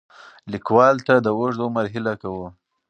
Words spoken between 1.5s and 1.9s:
عمر